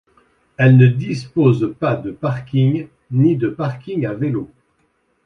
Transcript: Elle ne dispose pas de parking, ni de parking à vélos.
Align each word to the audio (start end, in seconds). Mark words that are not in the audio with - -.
Elle 0.57 0.77
ne 0.77 0.87
dispose 0.87 1.75
pas 1.79 1.95
de 1.95 2.09
parking, 2.09 2.87
ni 3.11 3.37
de 3.37 3.49
parking 3.49 4.07
à 4.07 4.13
vélos. 4.15 4.49